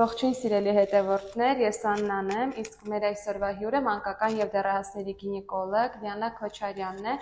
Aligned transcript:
Ողջույն 0.00 0.34
սիրելի 0.38 0.72
հետևորդներ, 0.76 1.58
ես 1.60 1.78
Աննան 1.90 2.28
եմ, 2.32 2.52
իսկ 2.62 2.84
մեր 2.88 3.04
այսօրվա 3.10 3.48
հյուրը 3.58 3.80
մանկական 3.84 4.36
եւ 4.38 4.52
դեռահասների 4.54 5.14
գինեկոլոգ 5.22 5.98
Լիանա 6.04 6.30
Քոչարյանն 6.38 7.10
է, 7.10 7.16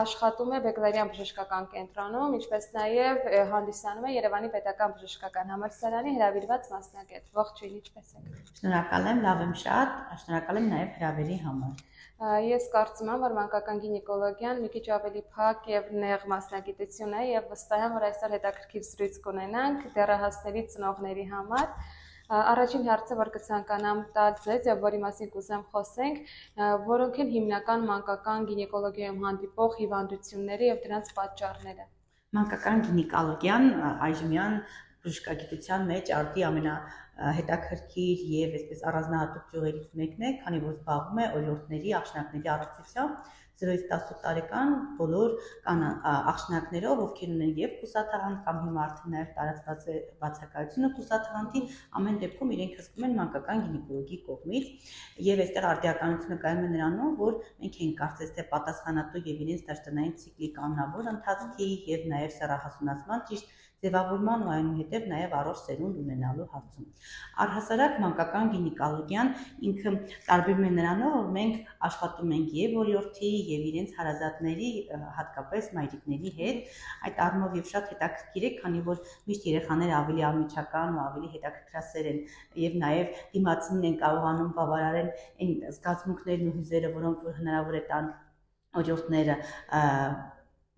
աշխատում 0.00 0.54
է 0.56 0.60
Բեկլարյան 0.66 1.10
բժշկական 1.12 1.68
կենտրոնում, 1.74 2.38
ինչպես 2.40 2.70
նաեւ 2.78 3.20
հանդիսանում 3.52 4.08
է 4.08 4.14
Երևանի 4.14 4.52
Պետական 4.56 4.96
բժշկական 4.96 5.54
համալսարանի 5.56 6.16
հրավիրված 6.16 6.72
մասնագետ։ 6.72 7.30
Ողջույն, 7.42 7.76
ինչպես 7.82 8.16
եք։ 8.16 8.56
Շնորհակալ 8.62 9.12
եմ, 9.12 9.24
լավ 9.28 9.44
եմ 9.44 9.54
շատ, 9.66 10.00
շնորհակալ 10.24 10.62
եմ 10.62 10.72
նաեւ 10.72 10.96
հրավերի 11.00 11.40
համար։ 11.44 11.89
Ես 12.20 12.66
կարծում 12.68 13.08
եմ, 13.08 13.22
որ 13.24 13.32
մանկական 13.32 13.78
գինեկոլոգիան 13.80 14.58
մի 14.60 14.68
քիչ 14.74 14.82
ավելի 14.92 15.20
փակ 15.36 15.68
եւ 15.70 15.86
նեղ 16.02 16.26
մասնագիտություն 16.32 17.14
է 17.16 17.22
եւ 17.30 17.46
վստահ 17.52 17.84
եմ, 17.86 17.94
որ 17.96 18.04
այսօր 18.10 18.34
հետաքրքիր 18.36 18.84
զրույց 18.88 19.16
կունենանք 19.26 19.86
դեռահասների 19.94 20.64
ծնողների 20.74 21.24
համար։ 21.30 21.72
Առաջին 22.40 22.84
հարցը, 22.90 23.16
որ 23.22 23.30
կցանկանամ 23.38 24.02
տալ 24.18 24.36
ձեզ 24.44 24.68
եւ 24.68 24.84
որի 24.84 25.00
մասին 25.06 25.32
կուզեմ 25.32 25.64
խոսենք, 25.72 26.20
որոնք 26.90 27.16
են 27.24 27.32
հիմնական 27.40 27.88
մանկական 27.88 28.46
գինեկոլոգիայում 28.52 29.24
հանդիպող 29.24 29.80
հիվանդությունները 29.80 30.70
եւ 30.70 30.84
դրանց 30.84 31.10
պատճառները։ 31.16 31.88
Մանկական 32.36 32.84
գինեկոլոգիան 32.90 33.66
այժմյան 34.10 34.60
բժշկագիտության 35.00 35.86
մեջ 35.90 36.10
արդի 36.20 36.42
ամենա 36.50 36.74
հետաքրքիր 37.20 38.24
եւ 38.34 38.56
այսպես 38.60 38.84
առանձնահատուկ 38.90 39.50
ճյուղերից 39.52 39.90
մեկն 40.00 40.24
է, 40.24 40.32
քանի 40.44 40.60
որ 40.64 40.74
զբաղվում 40.76 41.20
է 41.20 41.26
օրիորդների 41.40 41.94
աշնակների 42.00 42.52
առողջությամբ 42.54 43.30
0-ից 43.60 43.82
18 43.92 44.20
տարեկան 44.24 44.70
բոլոր 44.96 45.32
կան 45.66 45.82
աշնակներով, 46.32 47.02
ովքեր 47.04 47.32
ունեն 47.34 47.52
եւ 47.60 47.74
կուսաթաղանթ 47.80 48.40
կամ 48.46 48.60
հիմա 48.64 48.84
արդեն 48.84 49.14
նաեւ 49.14 49.32
տարածված 49.36 49.84
է 49.90 49.96
բացակայությունը 50.22 50.90
կուսաթաղանթի, 50.96 51.62
ամեն 52.00 52.20
դեպքում 52.24 52.54
իրենք 52.56 52.80
հսկում 52.80 53.06
են 53.10 53.16
մանկական 53.20 53.62
գինեկոլոգի 53.66 54.20
կողմից 54.30 54.92
եւ 55.28 55.44
այստեղ 55.44 55.68
արդիականությունը 55.70 56.40
կայում 56.46 56.64
է 56.64 56.70
նրանում, 56.76 57.16
որ 57.20 57.38
մենք 57.60 57.80
ենք 57.84 57.96
կարծես 58.00 58.34
թե 58.40 58.46
պատասխանատու 58.54 59.24
եւ 59.28 59.44
իրենց 59.44 59.66
դաշտնային 59.70 60.14
ցիկլի 60.24 60.52
կանոնավոր 60.56 61.10
ընթացքի 61.16 61.70
եւ 61.90 62.06
նաեւ 62.14 62.36
սեռահասունացման 62.40 63.26
ճիշտ 63.30 63.58
ձևավորման 63.84 64.42
ու 64.44 64.50
այնուհետև 64.54 65.06
նաև 65.10 65.34
առողջ 65.40 65.60
սերունդ 65.66 66.00
ունենալու 66.00 66.46
հարցում։ 66.52 66.86
Առհասարակ 67.44 67.94
մանկական 68.04 68.50
գինեկոլոգիան 68.54 69.30
ինքը 69.70 69.92
տարբերվում 70.28 70.66
է 70.68 70.72
նրանով, 70.76 71.14
որ 71.16 71.30
մենք 71.36 71.70
աշխատում 71.88 72.34
ենք 72.36 72.54
եւ 72.60 72.76
օրիորդի 72.82 73.30
եւ 73.50 73.64
իրենց 73.70 73.94
հարազատների, 74.00 74.70
հատկապես 75.20 75.70
մայրիկների 75.78 76.32
հետ։ 76.40 76.74
Այդ 77.08 77.22
առումով 77.26 77.56
եւ 77.60 77.70
շատ 77.70 77.92
հետաքրքիր 77.94 78.48
է, 78.50 78.52
քանի 78.60 78.82
որ 78.90 79.04
միշտ 79.30 79.48
երեխաները 79.50 79.96
ավելի 80.00 80.26
ամիջական 80.30 80.98
ու 81.00 81.04
ավելի 81.06 81.30
հետաքրքրասեր 81.36 82.10
են 82.10 82.20
եւ 82.64 82.76
նաեւ 82.84 83.22
դիմացին 83.36 83.86
են 83.90 83.96
կարողանում 84.04 84.52
բավարարել 84.60 85.08
այն 85.40 85.54
զգացմունքներն 85.78 86.50
ու 86.50 86.56
հույզերը, 86.58 86.92
որոնք 87.00 87.24
որ 87.30 87.40
հնարավոր 87.40 87.80
է 87.80 87.82
տան 87.90 88.12
օրիորդները 88.80 89.36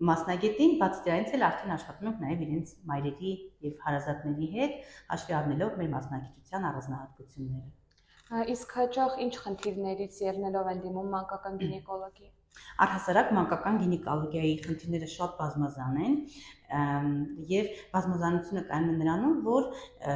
մասնագետին, 0.09 0.73
բացի 0.81 1.03
դրանից 1.07 1.33
էլ 1.37 1.45
արդեն 1.47 1.73
աշխատում 1.75 2.09
ենք 2.09 2.21
նաև 2.23 2.43
իրենց 2.45 2.73
մայրերի 2.91 3.33
եւ 3.67 3.75
հարազատների 3.85 4.49
հետ, 4.57 4.77
հաշվի 5.13 5.35
առնելով 5.39 5.79
մեր 5.81 5.91
մասնագիտության 5.93 6.67
առանձնահատկությունները։ 6.69 7.71
Իսկ 8.53 8.71
հաճախ 8.79 9.17
ինչ 9.23 9.33
խնդիրներից 9.43 10.15
ելնելով 10.23 10.69
են 10.73 10.79
դիմում 10.83 11.11
մանկական 11.13 11.59
գինեկոլոգի։ 11.63 12.29
Առհասարակ 12.83 13.31
մանկական 13.37 13.77
գինեկոլոգիայի 13.83 14.55
խնդիրները 14.63 15.09
շատ 15.13 15.31
բազմազան 15.39 15.99
են 16.07 16.17
եւ 16.73 17.67
բազմազանությունը 17.93 18.63
կայանում 18.69 18.93
է 18.93 18.97
նրանում, 19.03 19.35
որ 19.45 19.67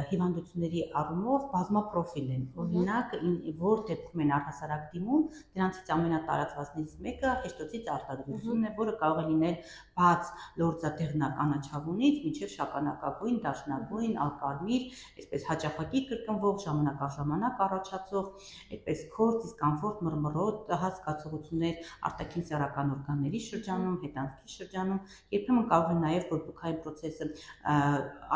հիվանդությունների 0.08 0.82
առումով 1.00 1.44
բազմապրոֆիլ 1.52 2.30
են։ 2.34 2.44
Օրինակ, 2.62 3.14
որ 3.62 3.82
դեպքում 3.88 4.22
են 4.24 4.32
առհասարակ 4.38 4.82
դիմում, 4.94 5.22
դրանցից 5.58 5.92
ամենատարածվածներից 5.98 6.96
մեկը 7.06 7.34
հեշտոցից 7.44 7.90
արտադրությունն 7.94 8.68
է, 8.68 8.72
որը 8.78 8.94
կարող 9.02 9.20
է 9.22 9.26
լինել 9.28 9.56
բաց 9.98 10.32
լորձադեղնական 10.58 11.54
աչավունից 11.58 12.18
մինչև 12.26 12.52
շագանակագույն, 12.58 13.38
դաշնագույն, 13.48 14.18
ալկարմիր, 14.24 14.82
այսպես 15.18 15.46
հաճախակի 15.48 16.02
կրկնվող 16.08 16.60
ժամանակ 16.64 17.02
առ 17.08 17.14
ժամանակ 17.18 17.62
առաջացող, 17.68 18.28
այդպես 18.78 19.04
քորձ, 19.14 19.38
դիսկոմֆորտ, 19.48 20.02
մռմռոտ 20.08 20.72
հասկացողություններ 20.82 21.90
արտաքին 22.08 22.46
սեռական 22.48 22.92
օրգանների 22.98 23.40
շրջանում, 23.48 23.96
հետանցքի 24.04 24.54
շրջանում, 24.58 25.00
երբեմն 25.38 25.68
կարող 25.72 25.92
է 25.94 25.98
նաև 26.04 26.32
որ 26.32 26.47
բուքային 26.48 26.78
process-ը 26.84 27.28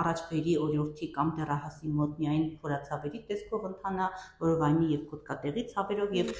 առաջ 0.02 0.22
բերի 0.30 0.54
օրիորդի 0.66 1.08
կամ 1.16 1.32
դեռահասի 1.38 1.92
մոտ 1.98 2.14
միայն 2.22 2.46
փորացավերի 2.62 3.20
տեսքով 3.32 3.66
ընթանա, 3.72 4.08
որովայնի 4.44 4.88
եւ 4.92 5.02
կոդկատեղի 5.12 5.66
ցավերով 5.72 6.14
եւ 6.20 6.32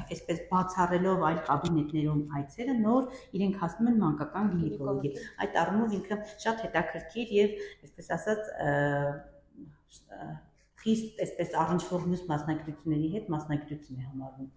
այսպես 0.00 0.44
բացառելով 0.52 1.26
այլ 1.30 1.40
կաբինետներում 1.50 2.22
այցերը 2.40 2.76
նոր 2.84 3.08
իրենք 3.40 3.58
հասնում 3.64 3.90
են 3.90 3.98
մանկական 4.04 4.52
գինեկոլոգի։ 4.54 5.12
Այդ 5.46 5.58
առումով 5.64 5.98
ինքը 6.00 6.20
շատ 6.46 6.64
հետաքրքիր 6.66 7.34
եւ 7.40 7.58
այսպես 7.88 8.14
ասած 8.18 8.54
խիստ 10.80 11.20
այսպես 11.26 11.58
առնչվող 11.64 12.08
մյուս 12.12 12.24
մասնագիտությունների 12.30 13.12
հետ 13.16 13.30
մասնագիտություն 13.36 14.00
է 14.00 14.08
համարվում։ 14.08 14.50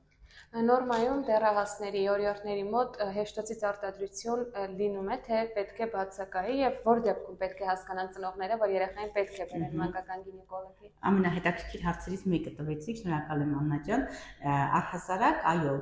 Նորմայում 0.54 1.22
դեռահասների 1.26 2.02
օրիորդների 2.14 2.64
մոտ 2.70 2.98
հեշտոցից 3.16 3.62
արտադրություն 3.66 4.42
լինում 4.78 5.08
է, 5.10 5.16
թե 5.26 5.38
պետք 5.56 5.80
է 5.82 5.88
բացակայի 5.94 6.58
եւ 6.60 6.76
որ 6.86 7.00
դեպքում 7.08 7.40
պետք 7.42 7.64
է 7.64 7.70
հասկանան 7.70 8.12
ծնողները, 8.14 8.58
որ 8.62 8.74
երեխային 8.74 9.14
պետք 9.16 9.40
է 9.40 9.48
բերեն 9.54 9.74
մանկական 9.82 10.22
գինեկոլոգի։ 10.28 10.92
Ամենահետաքրքիր 11.10 11.84
հարցերից 11.88 12.26
մեկը 12.34 12.54
տվեցիք, 12.60 13.00
շնորհակալ 13.02 13.42
եմ 13.44 13.56
Աննա 13.64 13.80
ջան։ 13.90 14.06
Առհասարակ, 14.54 15.42
այո, 15.54 15.74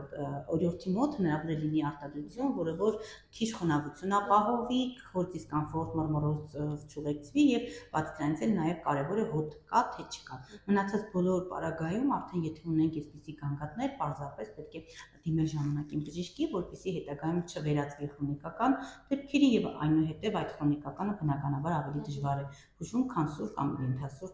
օրիորդի 0.55 0.95
մոտ 0.95 1.19
հնարավոր 1.19 1.51
է 1.51 1.59
լինի 1.61 1.83
արտադրություն, 1.91 2.55
որը 2.61 2.75
որ 2.79 2.97
քիչ 3.35 3.49
խոնավություն 3.59 4.15
ապահովի, 4.21 4.81
քորտիս 5.11 5.45
կոմֆորտ 5.51 5.99
մռմռոզ 5.99 6.57
չուղեկցվի 6.95 7.45
եւ 7.51 7.67
բաց 7.91 8.15
դրանից 8.15 8.45
էլ 8.47 8.55
նաեւ 8.61 8.81
կարեւոր 8.87 9.21
է 9.21 9.27
հոտ 9.35 9.59
կա 9.71 9.83
թե 9.91 10.07
չկա։ 10.15 10.41
Մնացած 10.71 11.05
բոլոր 11.11 11.45
պարագայում 11.51 12.15
արդեն 12.21 12.45
եթե 12.47 12.67
ունենք 12.71 12.99
այսպիսի 13.01 13.37
գանգատներ, 13.41 13.95
պարզապես 14.01 14.51
պետք 14.61 14.77
է 14.77 14.83
դիմել 15.25 15.49
ժամանակին 15.53 16.05
բժիշկի, 16.07 16.47
որպեսզի 16.53 16.93
հետագայում 16.97 17.41
չվերածվի 17.51 18.09
քրոնիկական 18.13 18.77
դեպքերի 19.11 19.49
եւ 19.55 19.67
այնուհետեւ 19.85 20.39
այդ 20.41 20.55
քրոնիկականը 20.61 21.17
բնականաբար 21.21 21.75
ավելի 21.81 22.05
դժվար 22.07 22.41
է 22.41 22.47
բուժում, 22.81 23.05
քան 23.15 23.31
սուր 23.35 23.51
կամ 23.57 23.75
ենթասուր 23.81 24.31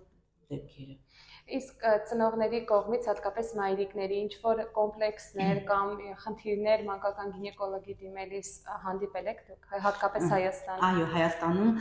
դեպքերը։ 0.54 0.96
Իսկ 1.48 1.84
ծնողների 2.10 2.60
կողմից 2.68 3.06
հատկապես 3.08 3.52
մայրիկների 3.56 4.16
ինչ 4.20 4.32
որ 4.44 4.62
կոմպլեքսներ 4.76 5.60
կամ 5.70 5.92
խնդիրներ 6.24 6.82
մանկական 6.88 7.30
գինեկոլոգի 7.38 7.94
դիմելիս 8.02 8.50
հանդիպել 8.84 9.30
եք 9.32 9.40
դուք 9.48 9.70
հատկապես 9.86 10.26
Հայաստանում։ 10.34 10.84
Այո, 10.88 11.06
Հայաստանում 11.14 11.72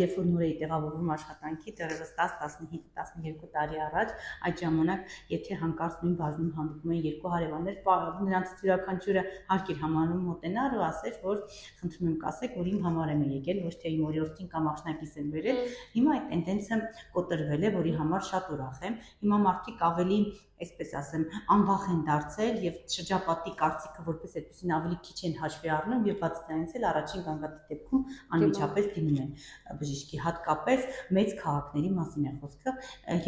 երբ 0.00 0.18
որ 0.18 0.28
նոր 0.28 0.44
էի 0.44 0.52
տեղավորվում 0.60 1.12
աշխատանքի 1.14 1.74
դեռևս 1.78 2.12
10-15-12 2.18 3.48
տարի 3.54 3.80
առաջ, 3.86 4.12
այդ 4.44 4.60
ժամանակ 4.64 5.16
եթե 5.32 5.58
հանկարծ 5.64 6.04
նույն 6.04 6.14
բաժնում 6.20 6.52
հանդիպում 6.60 6.94
էին 6.94 7.08
երկու 7.08 7.32
հարևաններ, 7.34 7.80
նրանցից 8.28 8.64
յուրաքանչյուրը 8.68 9.24
հարկ 9.48 9.72
էր 9.72 9.80
համարում 9.84 10.22
մոտենալ 10.28 10.76
ու 10.76 10.84
ասել, 10.84 11.16
որ 11.24 11.42
խնդրում 11.80 12.12
եմ 12.12 12.20
կասեք, 12.24 12.60
որ 12.60 12.70
իմ 12.74 12.84
համար 12.84 13.14
եմ 13.14 13.24
եկել, 13.34 13.64
ոչ 13.64 13.74
թե 13.84 13.94
իմ 13.94 14.04
օրիորդին 14.04 14.52
կամ 14.52 14.70
աշնակից 14.74 15.16
եմ 15.24 15.28
վերել։ 15.34 15.60
Հիմա 15.94 16.14
այդ 16.14 16.26
տենդենսը 16.34 16.80
կոտրվել 17.14 17.64
է, 17.64 17.72
որի 17.74 17.92
համար 18.04 18.26
շատ 18.34 18.50
ուրախ 18.54 18.84
եմ 18.84 18.98
Հիմա 19.22 19.38
մարդիկ 19.44 19.82
ավելի, 19.88 20.18
այսպես 20.64 20.90
ասեմ, 20.98 21.22
անվախ 21.54 21.84
են 21.92 22.00
դարձել 22.06 22.58
եւ 22.64 22.76
շրջապատի 22.94 23.52
կարծիքը 23.60 24.04
որպես 24.08 24.34
այդպեսին 24.40 24.72
ավելի 24.76 24.98
քիչ 25.06 25.16
են 25.28 25.34
հաշվի 25.40 25.70
առնում 25.74 26.04
եւ 26.08 26.18
բաց 26.22 26.40
դրանից 26.44 26.74
էլ 26.78 26.86
առաջին 26.90 27.24
գանգատի 27.26 27.64
դեպքում 27.70 28.04
անմիջապես 28.38 28.88
դիմում 28.94 29.18
են 29.24 29.32
բժիշկի 29.80 30.20
հատկապես 30.24 30.86
մեծ 31.18 31.34
քաղաքների 31.42 31.92
մասին 31.98 32.28
է 32.30 32.34
խոսքը 32.44 32.74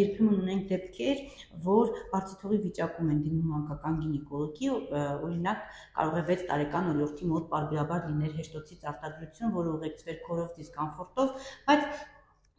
երբեմն 0.00 0.40
ունենք 0.46 0.66
դեպքեր 0.72 1.22
որ 1.66 1.94
բարձիթողի 2.14 2.60
վիճակում 2.66 3.12
են 3.16 3.22
դիմում 3.26 3.54
մանկական 3.56 4.00
գինեկոլոգի 4.06 4.72
օրինակ 4.96 5.64
կարող 6.00 6.20
է 6.20 6.26
6 6.32 6.50
տարեկան 6.52 6.92
օրիորդի 6.94 7.32
մոտ 7.32 7.48
բարբերաբար 7.56 8.10
լիներ 8.10 8.36
հեշտոցից 8.42 8.90
արտադրություն 8.92 9.56
որը 9.56 9.74
ուղեկցվեր 9.76 10.20
քորով 10.26 10.52
դիսկոմֆորտով 10.60 11.50
բայց 11.70 12.14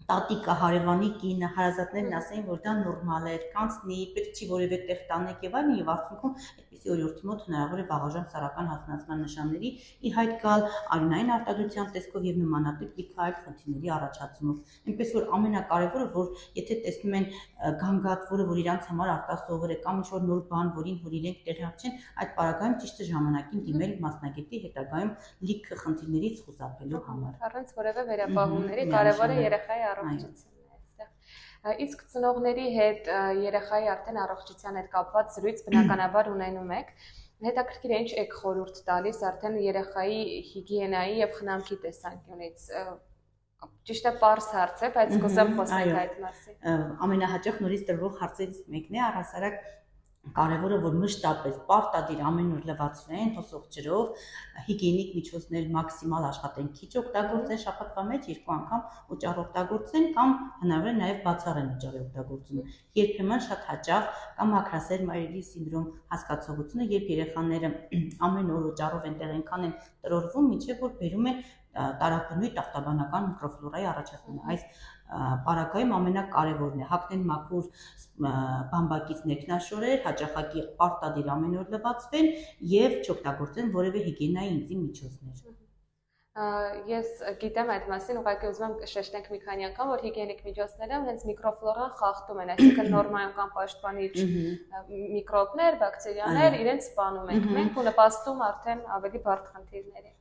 տատիկը 0.07 0.53
հարևանի 0.59 1.07
կինը 1.21 1.47
հարազատներն 1.55 2.13
ասեն 2.15 2.43
որ 2.47 2.59
դա 2.63 2.73
նորմալ 2.77 3.25
է 3.27 3.33
կանցնի 3.55 3.97
պետք 4.15 4.37
չի 4.39 4.45
որևէ 4.51 4.77
տեղ 4.87 4.99
տանեք 5.09 5.41
եւ 5.47 5.57
այլն 5.59 5.73
եւ 5.81 5.89
արդյունքում 5.93 6.37
այդպիսի 6.37 6.91
օրյորդի 6.93 7.27
մոտ 7.27 7.41
հնարավոր 7.47 7.81
է 7.81 7.85
վաղաժամ 7.89 8.27
սեռական 8.31 8.69
հասունացման 8.71 9.19
նշանների 9.25 9.71
ի 10.07 10.11
հայտ 10.17 10.31
գալ 10.43 10.63
արյունային 10.95 11.31
արտադրության 11.37 11.89
տեսքով 11.97 12.27
եւ 12.27 12.39
նմանատիպ 12.43 13.01
լիքայլ 13.01 13.35
խնդիրների 13.43 13.91
առաջացումով 13.97 14.77
այնպես 14.87 15.11
որ 15.17 15.27
ամենակարևորը 15.37 16.07
որ 16.15 16.31
եթե 16.61 16.79
տեսնում 16.87 17.17
են 17.19 17.27
գանգատ 17.83 18.25
որը 18.31 18.47
որ 18.47 18.63
իրանց 18.63 18.89
համար 18.93 19.13
արտասովոր 19.17 19.75
է 19.75 19.79
կամ 19.83 20.01
ինչ 20.03 20.07
որ 20.15 20.25
նոր 20.31 20.41
բան 20.53 20.71
որին 20.77 20.97
որ 21.03 21.17
իրենք 21.19 21.43
տեղյակցեն 21.47 21.99
այդ 22.23 22.33
պարագայում 22.37 22.77
ճիշտ 22.87 23.03
ժամանակին 23.11 23.65
դիմել 23.67 23.93
մասնագետի 24.07 24.63
հետագայում 24.67 25.11
լիքը 25.51 25.79
խնդիրներից 25.83 26.41
խուսափելու 26.47 27.03
համար 27.07 27.47
առանց 27.47 27.75
որևէ 27.81 28.07
վերապահումների 28.11 28.87
կարևոր 28.93 29.35
է 29.37 29.39
երեխայի 29.47 29.87
առողջությունն 30.03 30.63
է։ 30.63 30.77
այստեղ։ 30.77 31.81
Իսկ 31.87 32.03
ծնողների 32.13 32.67
հետ 32.77 33.09
երեխայի 33.47 33.89
արդեն 33.93 34.21
առողջության 34.23 34.79
հետ 34.81 34.89
կապված 34.97 35.37
զրույց 35.37 35.63
բնականաբար 35.67 36.31
ունենում 36.37 36.71
եք։ 36.77 36.93
Հետաքրքիր 37.47 37.91
է 37.93 37.97
ինչ 38.03 38.11
եք 38.23 38.31
խորհուրդ 38.37 38.79
տալիս 38.87 39.19
արդեն 39.29 39.57
երեխայի 39.67 40.21
հիգիենայի 40.51 41.19
եւ 41.21 41.35
խնամքի 41.37 41.77
տեսանկյունից 41.83 42.63
Ճիշտ 43.87 44.07
է, 44.09 44.11
པարս 44.19 44.47
հարց 44.53 44.81
է, 44.85 44.87
բայց 44.93 45.13
կուզեմ 45.23 45.51
խոսենք 45.57 45.95
այդ 45.99 46.17
մասին։ 46.23 46.57
Ամենահաճախ 47.05 47.61
նորից 47.63 47.85
տրվող 47.87 48.17
հարցերից 48.21 48.59
մեկն 48.73 48.97
է 48.97 49.01
առհասարակ 49.07 49.55
կարևորը 50.37 50.77
որ 50.83 50.95
մշտապես 51.01 51.57
պարտադիր 51.69 52.21
ամեն 52.29 52.49
օր 52.57 52.67
լվացվեն 52.69 53.31
հոսող 53.37 53.65
ջրով, 53.75 54.23
հիգիենիկ 54.67 55.11
միջոցներ 55.17 55.67
մաքսիմալ 55.75 56.27
աշխատեն 56.27 56.69
քիչ 56.77 56.89
օգտագործեն 57.01 57.61
շաբաթվա 57.63 58.05
մեջ 58.11 58.29
երկու 58.31 58.53
անգամ 58.57 59.13
օճառ 59.17 59.41
օգտագործեն 59.43 60.07
կամ 60.17 60.33
հնարավոր 60.63 60.91
է 60.91 60.95
նաև 60.97 61.21
բացառեն 61.27 61.69
օճառի 61.77 62.01
օգտագործումը։ 62.07 62.65
Երբեմն 62.97 63.45
շատ 63.47 63.67
հաճախ 63.71 64.09
կամ 64.41 64.57
ակրասեր 64.61 65.05
մայրերի 65.11 65.43
սինդրոմ 65.51 65.87
հասկացողությունը, 66.15 66.89
երբ 66.97 67.13
երեխաները 67.17 67.71
ամեն 68.27 68.51
օր 68.57 68.67
օճառով 68.73 69.07
են 69.11 69.17
տեղ 69.21 69.33
ենքան 69.37 69.67
են 69.67 69.77
տրորվում, 70.07 70.51
ինչեւ 70.57 70.83
որ 70.87 70.99
բերում 71.01 71.31
է 71.31 71.33
տարաբնույթ 71.77 72.59
ախտաբանական 72.61 73.25
միկրոֆլորայի 73.31 73.87
առաջացումը։ 73.91 74.45
Այս 74.53 74.63
պարագայում 75.47 75.93
ամենակարևորն 75.97 76.81
է. 76.83 76.87
Հագնել 76.93 77.21
մաքուր 77.31 77.69
բամբակից 78.73 79.21
ներքնաշորեր, 79.31 80.01
հաճախակի 80.07 80.65
արտադիր 80.87 81.31
ամեն 81.37 81.61
օր 81.61 81.77
լվացվեն 81.77 82.33
եւ 82.73 82.99
չօգտագործեն 83.05 83.71
որևէ 83.77 84.03
հիգիենայի 84.09 84.51
ինձի 84.57 84.81
միջոցներ 84.83 85.47
ես 86.37 87.21
գիտեմ 87.41 87.69
այդ 87.73 87.85
մասին, 87.89 88.17
ուղղակի 88.19 88.49
ուզում 88.51 88.73
եմ 88.75 88.89
շեշտենք 88.91 89.29
մի 89.33 89.39
քանի 89.45 89.65
անգամ, 89.67 89.87
որ 89.93 90.03
հիգիենիկ 90.05 90.43
միջոցները 90.45 90.99
հենց 91.07 91.23
միկրոֆլորան 91.29 91.95
խախտում 92.01 92.41
են, 92.43 92.51
այսինքն 92.53 92.91
նորմայական 92.93 93.49
պաշտպանիչ 93.57 94.13
միկրոբներ, 95.17 95.79
բակտերիաներ 95.81 96.59
իրենց 96.61 96.91
սպանում 96.91 97.33
ենք 97.37 97.49
մենք 97.57 97.81
ու 97.81 97.87
նպաստում 97.89 98.45
արդեն 98.51 98.85
ավելի 98.99 99.23
բարդ 99.25 99.51
խնդիրների։ 99.55 100.16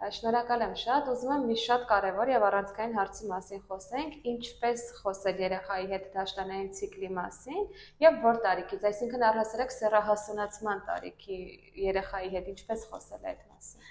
Շնորհակալ 0.00 0.62
եմ 0.64 0.70
շատ։ 0.80 1.08
Ուզում 1.12 1.32
եմ 1.34 1.42
մի 1.50 1.56
շատ 1.60 1.82
կարևոր 1.90 2.30
եւ 2.32 2.44
առանցքային 2.46 2.94
հարցի 2.96 3.26
մասին 3.30 3.60
խոսենք, 3.68 4.14
ինչպես 4.30 4.84
խոսել 5.00 5.42
երեխայի 5.44 5.84
հետ 5.90 6.06
դաշտանային 6.14 6.70
ցիկլի 6.78 7.10
մասին 7.18 7.60
եւ 8.06 8.16
որ 8.24 8.40
տարիքից, 8.46 8.86
այսինքն 8.90 9.26
առհասարակ 9.28 9.74
սեռահասունացման 9.76 10.82
տարիքի 10.88 11.38
երեխայի 11.84 12.32
հետ 12.36 12.50
ինչպես 12.56 12.86
խոսել 12.94 13.28
այդ 13.30 13.44
մասին։ 13.50 13.88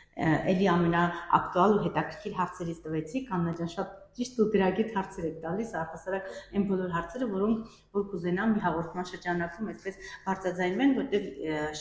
Էլի 0.49 0.65
ամենաակտուալ 0.73 1.77
ու 1.77 1.83
հետաքրքիր 1.85 2.33
հարցերից 2.39 2.79
տվեցիք, 2.89 3.29
Աննա 3.37 3.53
ջան, 3.59 3.69
շատ 3.77 3.93
ճիշտ 4.19 4.39
ու 4.41 4.47
գրագետ 4.55 4.89
հարցեր 4.97 5.27
եք 5.29 5.37
տալիս, 5.45 5.69
առհասարակ 5.79 6.31
այն 6.57 6.65
բոլոր 6.69 6.91
հարցերը, 6.95 7.27
որոնք 7.35 7.77
որ 7.95 8.05
կուզենամ 8.09 8.55
մի 8.57 8.63
հաղորդման 8.65 9.07
շրջանակում 9.13 9.69
այսպես 9.73 10.01
բարձրաձայնվեն, 10.25 10.95
որտեղ 10.99 11.29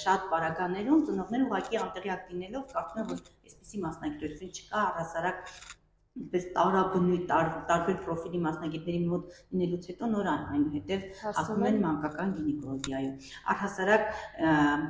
շատ 0.05 0.29
բարականերում 0.35 1.03
ծնողները 1.09 1.49
ուղղակի 1.49 1.81
անտեղյակ 1.83 2.31
լինելով 2.37 2.69
կարծում 2.77 3.03
են, 3.03 3.11
որ 3.15 3.25
այսպիսի 3.49 3.83
մասնագիտություն 3.89 4.55
չկա 4.55 4.87
առասարակ 4.93 5.53
այնպես 6.19 6.47
տարաբնույթ 6.55 7.25
տարբեր 7.69 7.99
պրոֆիլի 8.05 8.39
մասնագետների 8.45 9.01
մոտ 9.11 9.37
լինելուց 9.55 9.89
հետո 9.91 10.09
նոր 10.15 10.31
այնուհետև 10.33 11.05
հասնում 11.23 11.67
են 11.69 11.79
մանկական 11.85 12.33
գինեկոլոգիայում 12.39 13.29
առհասարակ 13.55 14.07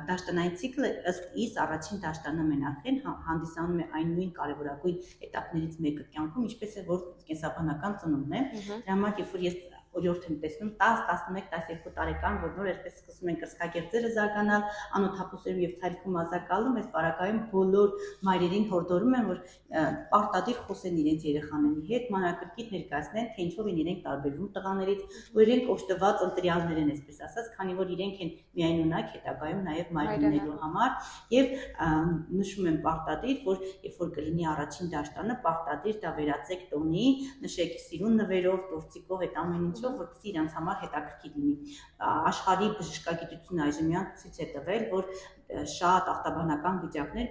դաշտանային 0.09 0.57
ցիկլը 0.63 0.91
ըստ 1.13 1.39
իս 1.45 1.57
առաջին 1.65 2.01
դաշտանը 2.05 2.47
մենախեն 2.49 3.01
հա, 3.05 3.15
հանդիսանում 3.29 3.83
է 3.83 3.89
այն 3.99 4.13
նույն 4.17 4.31
կարևորագույն 4.39 5.01
этаպներից 5.29 5.81
մեկը 5.85 6.07
կյանքում 6.17 6.47
ինչպես 6.49 6.79
է 6.79 6.87
որ 6.89 7.03
կենսաբանական 7.29 7.99
ծնունդն 8.03 8.39
է 8.39 8.45
դրա 8.55 8.81
համար 8.89 9.21
երբ 9.23 9.37
որ 9.37 9.45
ես 9.49 9.59
օրիորդ 9.97 10.25
եմ 10.29 10.35
տեսնում 10.43 10.69
10, 10.79 10.99
11, 11.09 11.47
12 11.53 11.93
տարեկան, 11.97 12.35
որ 12.43 12.51
նոր 12.59 12.69
այսպես 12.73 12.97
սկսում 12.99 13.29
են 13.31 13.37
կրծքագեղձերը 13.41 14.11
զարգանալ, 14.15 14.65
անօթափուսերում 14.99 15.63
եւ 15.65 15.73
ցայրքում 15.79 16.19
ազակալում, 16.23 16.77
այս 16.79 16.89
բարակայում 16.93 17.39
բոլոր 17.53 17.95
մայրերին 18.29 18.67
հորդորում 18.69 19.15
են, 19.19 19.29
որ 19.29 19.41
պարտադիր 20.13 20.59
խոսեն 20.69 20.99
իրենց 21.03 21.25
երեխաների 21.29 21.83
հետ, 21.89 22.05
մանրակրկիտ 22.13 22.73
ներկայացնեն, 22.75 23.29
թե 23.33 23.43
ինչով 23.49 23.69
են 23.69 23.79
իրենք 23.83 23.99
տարբերվում 24.05 24.51
տղաներից, 24.59 25.01
որ 25.39 25.49
իրենք 25.49 25.71
օժտված 25.73 26.23
ընտրյալներ 26.29 26.79
են, 26.79 26.91
այսպես 26.93 27.19
ասած, 27.29 27.49
քանի 27.59 27.75
որ 27.79 27.93
իրենք 27.97 28.23
են 28.23 28.31
միայն 28.59 28.79
ունակ 28.85 29.11
հետագայում 29.15 29.61
նաեւ 29.69 29.91
մայր 29.99 30.11
լինելու 30.23 30.57
համար 30.63 31.11
եւ 31.33 31.53
նշում 32.39 32.69
են 32.69 32.79
պարտադիր, 32.85 33.37
որ 33.49 33.61
երբ 33.89 33.99
որ 33.99 34.11
կլինի 34.19 34.47
առաջին 34.53 34.91
դաշտանը, 34.93 35.37
պարտադիր 35.45 35.99
դա 36.03 36.13
վերացեք 36.19 36.65
տոնի, 36.73 37.07
նշեք 37.45 37.77
սիրուն 37.85 38.19
նվերով, 38.19 38.59
տորցիկով 38.69 39.25
այդ 39.29 39.39
ամեն 39.43 39.63
ինչ 39.69 39.78
միջով, 39.79 39.97
որպեսզի 40.03 40.31
իրանց 40.33 40.55
համար 40.59 40.79
հետաքրքիր 40.83 41.35
լինի։ 41.39 41.75
Աշխարհի 42.29 42.69
բժշկագիտությունը 42.79 43.63
այժմյան 43.65 44.07
ցույց 44.19 44.39
է 44.39 44.47
տվել, 44.53 44.87
որ 44.93 45.11
շատ 45.49 46.09
ախտաբանական 46.13 46.75
վիճակներ 46.83 47.29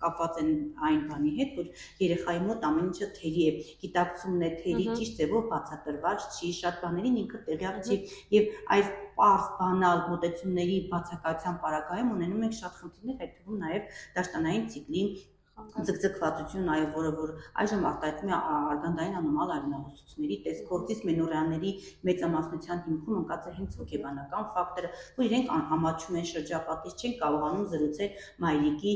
կապված 0.00 0.38
են 0.42 0.52
այն 0.88 1.00
բանի 1.10 1.32
հետ, 1.38 1.50
որ 1.58 1.82
երեխայի 2.02 2.40
մոտ 2.46 2.64
ամեն 2.68 2.86
ինչը 2.88 3.08
թերի 3.18 3.44
է, 3.44 3.52
գիտակցումն 3.82 4.46
է 4.46 4.50
թերի 4.62 4.86
ճիշտ 5.00 5.20
ձևով 5.20 5.44
բացատրված 5.52 6.26
չի, 6.32 6.52
շատ 6.62 6.80
բաներին 6.86 7.18
ինքը 7.22 7.42
տեղյակ 7.50 7.82
չի 7.82 7.98
եւ 8.38 8.48
այս 8.76 8.94
պարզ 9.20 9.50
բանալ 9.60 10.02
մոտեցումների 10.08 10.78
բացակայության 10.94 11.60
պարագայում 11.66 12.12
ունենում 12.16 12.46
ենք 12.48 12.58
շատ 12.62 12.80
խնդիրներ, 12.80 13.20
այդ 13.26 13.36
թվում 13.36 13.62
նաեւ 13.66 14.00
դաշտանային 14.16 14.66
ցիկլի 14.72 15.04
ձգձգվածություն 15.52 16.68
այո 16.72 16.84
որը 16.94 17.10
որ 17.16 17.30
այժմ 17.62 17.82
արտահայտվում 17.88 18.30
է 18.32 18.36
արգանդային 18.52 19.16
անոմալ 19.18 19.50
արյունահոսությունների 19.54 20.36
տեսքով 20.46 20.92
մենորյանների 21.08 21.72
մեծամասնության 22.08 22.80
հիմքում 22.86 23.18
ընկած 23.20 23.48
է 23.48 23.52
հենց 23.56 23.76
հոգեբանական 23.80 24.46
ֆակտորը 24.54 24.90
որ 25.18 25.26
իրենք 25.28 25.52
ամաչում 25.76 26.18
են 26.22 26.28
շրջապատից 26.32 27.02
չեն 27.02 27.16
կարողանում 27.22 27.66
զրուցել 27.72 28.24
մայրիկի 28.44 28.94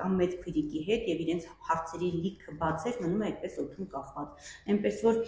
կամ 0.00 0.16
մեծ 0.20 0.36
քույրիկի 0.44 0.84
հետ 0.88 1.08
եւ 1.12 1.22
իրենց 1.24 1.48
հարցերի 1.68 2.10
լիքը 2.24 2.56
բացեր 2.64 2.98
մնում 3.04 3.24
է 3.24 3.28
այդպես 3.28 3.58
օդում 3.64 3.90
կախված 3.94 4.50
այնպես 4.74 5.02
որ 5.04 5.20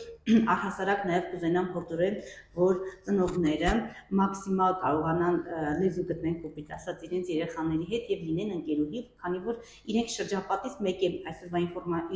առհասարակ 0.57 1.07
նաեւ 1.11 1.29
կուզենամ 1.33 1.71
հորդորել 1.77 2.19
որ 2.57 2.83
ծնողները 3.07 3.73
մաքսիմալ 4.21 4.77
կարողանան 4.87 5.41
լեզու 5.81 6.07
գտնեն 6.11 6.37
կոպիտ 6.47 6.77
ասած 6.77 7.07
իրենց 7.11 7.33
երեխաների 7.37 7.89
հետ 7.93 8.13
եւ 8.17 8.25
լինեն 8.31 8.55
ընկերուհի 8.57 9.03
քանի 9.25 9.43
որ 9.47 9.61
իրենք 9.93 10.15
շրջապատ 10.17 10.46
շրջապատից 10.47 10.77
մեկ 10.87 11.03
է 11.07 11.09
այսօրվա 11.31 11.61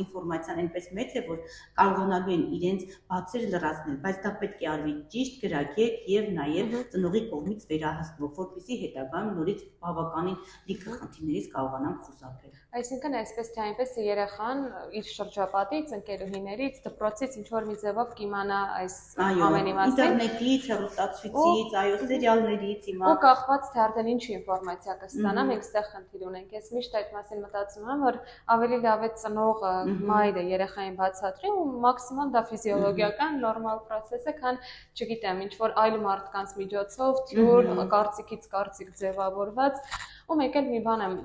ինֆորմացիան 0.01 0.61
այնպես 0.61 0.85
մեծ 0.97 1.15
է, 1.19 1.21
որ 1.27 1.39
կարողանալու 1.79 2.33
են 2.35 2.43
իրենց 2.57 2.85
բացերը 3.11 3.49
լրացնել, 3.51 3.97
բայց 4.05 4.17
դա 4.25 4.31
պետք 4.41 4.61
է 4.61 4.69
արվի 4.71 4.93
ճիշտ 5.11 5.37
գրագետ 5.41 6.09
եւ 6.11 6.29
նաեւ 6.37 6.75
ծնողի 6.95 7.21
կողմից 7.31 7.65
վերահսկվող, 7.71 8.31
որպեսզի 8.41 8.79
հետագայում 8.81 9.31
նորից 9.41 9.63
բավականին 9.81 10.37
լիքը 10.71 10.97
խնդիրներից 11.01 11.47
կարողանանք 11.51 12.05
խուսափել։ 12.07 12.59
Այսինքն 12.71 13.15
այսպես 13.19 13.49
թե 13.51 13.61
այնպես 13.61 13.95
երեխան 13.99 14.59
իր 14.95 15.07
շրջապատից, 15.11 15.89
ընկերուհիներից, 15.97 16.77
դպրոցից 16.85 17.33
ինչ 17.41 17.47
որ 17.51 17.65
մի 17.67 17.75
ձևով 17.81 18.13
կիմանա 18.21 18.59
այս 18.79 18.95
ամենի 19.19 19.73
մասին։ 19.75 19.91
Ինտերնետից, 19.91 20.69
հեռուստացույցից, 20.71 21.75
այո, 21.81 21.97
սերիալներից 22.11 22.87
իմա։ 22.93 23.11
Ու 23.11 23.19
կախված 23.25 23.67
թե 23.75 23.83
արդեն 23.85 24.11
ինչ 24.11 24.23
ինֆորմացիա 24.37 24.95
կստանա, 25.01 25.45
մենք 25.51 25.67
ստեղ 25.67 25.89
խնդիր 25.91 26.25
ունենք։ 26.31 26.55
Ես 26.61 26.71
միշտ 26.77 26.97
այդ 27.01 27.11
մասին 27.17 27.43
մտածում 27.43 27.91
եմ, 27.91 28.07
որ 28.07 28.20
ավելի 28.55 28.79
լավ 28.85 29.05
է 29.07 29.09
ծնողը, 29.21 29.73
մայրը 30.11 30.45
երեխային 30.51 30.95
բացատրի 31.01 31.51
ու 31.51 31.65
մաքսիմալ 31.85 32.31
դա 32.35 32.43
ֆիզիոլոգիական 32.51 33.41
նորմալ 33.45 33.83
process 33.89 34.29
է, 34.31 34.35
քան 34.41 34.61
չգիտեմ, 34.95 35.43
ինչ 35.47 35.53
որ 35.61 35.75
այլ 35.83 35.99
մարդկանց 36.05 36.55
միջոցով, 36.61 37.21
թյուր, 37.31 37.69
կարծիքից 37.95 38.49
կարծիք 38.55 38.95
ձևավորված 39.01 39.85
ու 40.31 40.35
մեկ 40.39 40.53
էլ 40.59 40.67
մի 40.71 40.79
բան 40.85 41.01
եմ 41.03 41.15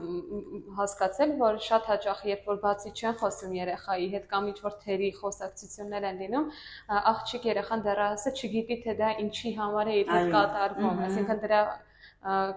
հասկացել, 0.77 1.33
որ 1.39 1.59
շատ 1.67 1.91
հաճախ 1.91 2.23
երբ 2.27 2.49
որ 2.51 2.57
բացի 2.65 2.91
չեն 2.97 3.19
խոսում 3.21 3.53
երեխայի 3.57 4.09
հետ 4.15 4.25
կամ 4.33 4.49
ինչ 4.51 4.57
որ 4.65 4.77
թերի 4.83 5.11
խոսակցություններ 5.21 6.07
են 6.11 6.19
լինում, 6.25 6.49
աղջիկ 7.13 7.47
երեխան 7.51 7.85
դեռահասը 7.87 8.33
չգիտի 8.41 8.79
թե 8.87 8.97
դա 9.03 9.11
ինչի 9.27 9.53
համար 9.61 9.93
է 9.93 9.99
իր 10.01 10.11
հետ 10.17 10.33
կատարվում, 10.35 11.05
այսինքն 11.07 11.43
դրա 11.47 11.61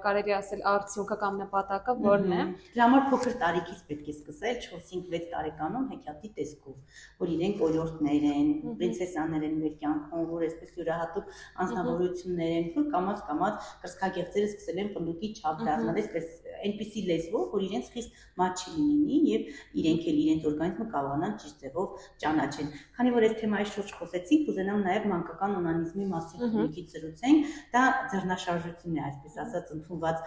կարելի 0.03 0.33
ասել 0.39 0.61
արդյունքը 0.71 1.17
կամ 1.23 1.39
նպատակը 1.43 1.95
որն 2.05 2.33
է։ 2.33 2.41
Դրա 2.73 2.85
համար 2.89 3.03
փոքր 3.11 3.35
տարիքից 3.43 3.81
պետք 3.89 4.09
է 4.09 4.15
սկսել 4.15 4.59
4-5-6 4.65 5.27
տարեկանում 5.33 5.87
հեքիաթի 5.93 6.31
տեսքով, 6.39 6.99
որ 7.21 7.33
իրենք 7.35 7.63
օրիորդներ 7.69 8.27
են, 8.33 8.51
պրինցեսաներ 8.79 9.47
են 9.49 9.57
մեր 9.63 9.73
կյանքում, 9.83 10.27
որ 10.33 10.45
այսպես 10.49 10.75
յուրահատուկ 10.79 11.33
անձնավորություններ 11.65 12.53
են, 12.59 12.69
որ 12.79 12.89
կամած 12.95 13.25
կամած 13.29 13.71
կրսկագեղձերը 13.85 14.49
սկսել 14.49 14.83
են 14.83 14.93
պնդուկի 14.97 15.33
չափ 15.39 15.65
դառնալ, 15.69 15.99
այսպես 16.03 16.29
այնպիսի 16.59 17.03
լեզվով, 17.09 17.45
որ 17.53 17.63
իրենց 17.69 17.89
խիստ 17.93 18.23
մաչի 18.39 18.73
լինի 18.75 19.19
եւ 19.29 19.45
իրենք 19.79 20.07
էլ 20.09 20.19
իրենց 20.23 20.47
օրգանիզմը 20.49 20.87
կարողանան 20.93 21.35
ճիշտ 21.43 21.63
ձևով 21.63 22.07
ճանաչեն։ 22.23 22.71
Քանի 22.97 23.13
որ 23.15 23.27
այս 23.29 23.35
թեմայի 23.39 23.67
շուրջ 23.73 23.93
խոսեցինք, 23.99 24.43
կուզենամ 24.49 24.83
նաեւ 24.89 25.07
մանկական 25.13 25.55
օնանիզմի 25.59 26.07
մասին 26.09 26.53
մի 26.55 26.67
քիչ 26.75 26.85
զրուցենք։ 26.93 27.53
Դա 27.75 27.83
ձեռնաշարժություն 28.13 28.99
է, 28.99 29.03
այսպես 29.09 29.37
ասած, 29.45 29.58
ընդունված 29.75 30.17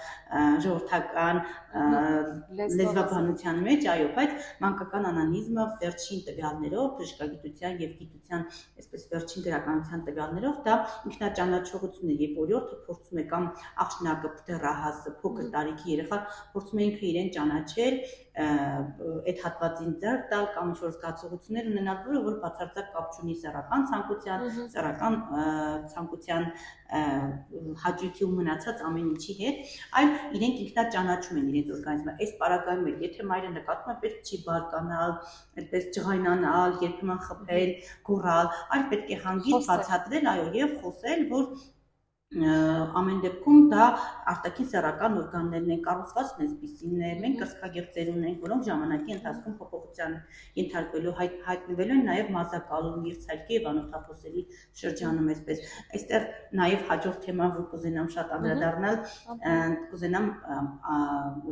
ժողովրդական 0.65 1.41
լեզվաբանության 2.59 3.61
մեջ, 3.67 3.87
այո, 3.93 4.09
բայց 4.17 4.49
մանկական 4.65 5.09
օնանիզմը 5.13 5.67
վերջին 5.83 6.23
տվյալներով, 6.29 6.89
բժշկագիտության 6.99 7.81
եւ 7.83 7.95
գիտության, 8.03 8.45
այսպես 8.83 9.07
վերջին 9.13 9.47
գրականության 9.47 10.05
տվյալներով 10.09 10.59
դա 10.67 10.77
ինքնաճանաչողություն 11.13 12.13
է, 12.13 12.17
երբ 12.23 12.43
օրիորդը 12.43 12.81
փորձում 12.89 13.23
է 13.23 13.27
կամ 13.33 13.49
աղջնակը 13.87 14.33
դեռահաս 14.53 15.01
փոքր 15.23 15.49
տարիքի 15.57 15.93
երեխա 15.93 16.19
փորձում 16.53 16.83
է 16.83 16.87
ինքը 16.93 17.07
իրեն 17.13 17.33
ճանաչել, 17.37 17.99
այդ 18.33 19.41
հատվածին 19.45 19.97
ձեռ 20.01 20.21
տալ 20.31 20.47
կամ 20.55 20.69
ինչ-որ 20.73 20.93
զգացողություններ 20.95 21.67
ունենալ, 21.69 21.99
որը 22.07 22.21
որ 22.27 22.37
բացարձակ 22.45 22.87
կապ 22.95 23.17
չունի 23.19 23.35
սեռական 23.43 23.83
ցանկության, 23.91 24.45
սեռական 24.73 25.17
ցանկության 25.93 26.47
հաճույքի 27.83 28.25
ու 28.25 28.31
մնացած 28.39 28.81
ամեն 28.89 29.11
ինչի 29.13 29.37
հետ, 29.43 29.75
այլ 30.01 30.11
իրենք 30.39 30.63
ինքնաճանաչում 30.65 31.39
են 31.43 31.51
իրենց 31.53 31.71
օրգանիզմը։ 31.77 32.17
Այս 32.25 32.33
պարագայում 32.41 32.89
էլ, 32.93 32.97
եթե 33.05 33.29
մայրը 33.33 33.53
նկատում 33.53 33.93
է 33.93 33.97
պետք 34.03 34.33
չի 34.33 34.41
բարկանալ, 34.49 35.15
այդպես 35.63 35.89
ջղայնանալ, 35.97 36.77
երբեմն 36.87 37.23
խփել, 37.29 37.73
գոռալ, 38.09 38.51
այլ 38.77 38.85
պետք 38.93 39.13
է 39.13 39.21
հանգիստ 39.29 39.71
բացատրել, 39.73 40.29
այո, 40.33 40.49
եւ 40.63 40.77
խոսել, 40.83 41.25
որ 41.33 41.49
ամեն 42.33 43.19
դեպքում 43.23 43.59
դա 43.69 43.87
արտաքին 44.33 44.69
սեռական 44.73 45.17
օրգաններն 45.21 45.73
են 45.75 45.81
կառուցվածքն 45.85 46.43
է 46.43 46.47
այսպեսին 46.47 47.03
է 47.05 47.11
մենք 47.23 47.35
կրծքագեղձեր 47.43 48.11
ունենք 48.13 48.47
որոնք 48.47 48.65
ժամանակի 48.69 49.15
ընթացքում 49.17 49.57
փոփոխության 49.61 50.15
ենթարկվելու 50.63 51.15
հայ, 51.19 51.29
հայտնվելու 51.49 51.97
են 51.99 52.09
նաև 52.09 52.31
մազակալում 52.37 53.05
եւ 53.11 53.19
ցայլքի 53.27 53.57
եւ 53.59 53.69
անօթափոսելի 53.73 54.45
շրջանում 54.81 55.29
այսպես 55.33 55.61
այստեղ 55.93 56.27
նաև 56.63 56.87
հաջորդ 56.93 57.21
թեման 57.27 57.53
որ 57.53 57.67
կուզենամ 57.73 58.09
շատ 58.17 58.33
անդրադառնալ 58.39 58.97
կուզենամ 59.93 60.27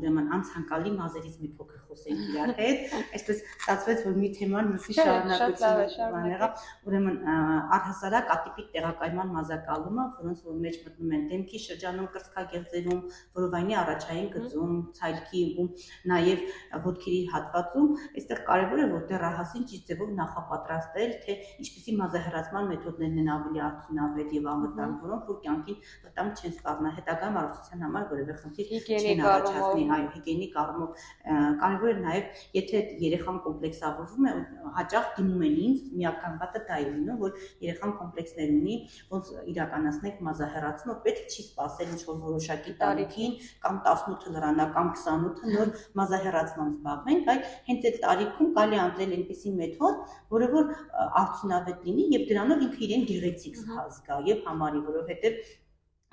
ուրեմն 0.00 0.32
անցանկալի 0.40 0.94
մազերից 0.96 1.36
մի 1.44 1.52
փոքր 1.60 1.84
խոսենք 1.90 2.24
իրար 2.30 2.54
հետ 2.60 2.96
այսպես 3.20 3.44
ստացվեց 3.60 4.04
որ 4.08 4.18
մի 4.20 4.32
թեման 4.40 4.72
մսի 4.74 4.96
շարունակություն 5.00 6.14
բաներա 6.16 6.50
ուրեմն 6.88 7.16
առհասարակ 7.76 8.34
ատիպիկ 8.36 8.68
տեղակայման 8.76 9.32
մազակալումը 9.36 10.06
որոնց 10.20 10.44
որ 10.46 10.60
մեջ 10.70 10.78
մտնում 10.86 11.14
են 11.16 11.24
դեմքի 11.30 11.60
շրջանում 11.64 12.08
կրծքագեղձերում, 12.14 13.00
որովայնի 13.36 13.76
առաջային 13.80 14.28
գծում, 14.34 14.74
ցայլքի 15.00 15.42
ու 15.60 15.66
նաև 16.10 16.44
ոտքերի 16.86 17.20
հատվածում, 17.34 17.88
այստեղ 18.20 18.42
կարևոր 18.50 18.80
է 18.80 18.86
որ 18.90 19.04
դեռահասին 19.10 19.66
ճիշտ 19.70 19.90
ձևով 19.90 20.12
նախապատրաստել, 20.20 21.14
թե 21.24 21.36
ինչպիսի 21.64 21.94
մազահեռացման 22.00 22.70
մեթոդներն 22.70 23.20
են 23.20 23.30
ավելի 23.34 23.62
արդյունավետ 23.66 24.34
եւ 24.38 24.48
անվտանգ, 24.50 25.04
որոնք 25.10 25.30
որ 25.30 25.38
կյանքին 25.44 25.78
վտանգ 26.04 26.40
չեն 26.40 26.54
սպառնա 26.60 26.92
հետագայում 27.00 27.38
առողջության 27.40 27.84
համար 27.86 28.06
որևէ 28.10 28.36
խնդիր 28.40 28.70
չեն 28.90 29.24
առաջացնի, 29.30 29.84
այո, 29.96 30.08
հիգիենիկ 30.14 30.58
առումով 30.60 30.90
կարևոր 31.60 31.90
է 31.90 31.96
նաև 32.00 32.40
եթե 32.60 32.82
երեխան 33.00 33.40
կոմպլեքսավորվում 33.46 34.28
է, 34.30 34.34
հաճախ 34.80 35.10
դիմում 35.18 35.44
են 35.50 35.56
ինձ, 35.66 35.84
միական 36.00 36.38
բանը 36.40 36.62
դա 36.70 36.78
է 36.80 36.86
լինում, 36.90 37.20
որ 37.20 37.38
երեխան 37.64 37.94
կոմպլեքսներ 38.00 38.52
ունի, 38.60 38.76
ոնց 39.10 39.30
իրականացնենք 39.50 40.20
մազահեռ 40.26 40.59
հեռացումը 40.60 40.96
պետք 41.06 41.32
չի 41.34 41.44
սпасել 41.46 41.94
ինչ 41.94 42.00
որ 42.10 42.18
որոշակի 42.24 42.74
տարիքին 42.80 43.32
կամ 43.64 43.78
18 43.90 44.34
լրանա 44.34 44.66
կամ 44.76 44.90
28 45.00 45.54
նոր 45.54 45.72
մազահեռացման 46.00 46.74
զբաղվենք, 46.74 47.30
այլ 47.34 47.40
հենց 47.70 47.88
այդ 47.90 47.98
տարիքում 48.04 48.52
կարելի 48.58 48.80
անցնել 48.84 49.16
այնպիսի 49.16 49.54
մեթոդ, 49.60 50.04
որը 50.36 50.50
որ 50.56 50.70
արդյունավետ 51.22 51.88
լինի 51.88 52.06
եւ 52.16 52.28
դրանով 52.30 52.68
ինքը 52.68 52.84
իրեն 52.90 53.08
գեղեցիկ 53.10 53.58
զգա 53.96 54.20
եւ 54.30 54.44
համարի, 54.50 54.84
որովհետեւ 54.90 55.42